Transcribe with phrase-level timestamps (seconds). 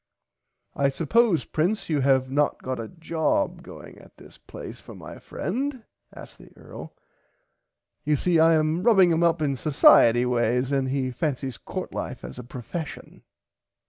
[0.75, 5.19] I suppose Prince you have not got a job going at this palace for my
[5.19, 6.95] friend asked the earl
[8.03, 12.23] you see I am rubbing him up in socierty ways and he fancies court life
[12.25, 13.21] as a professhon.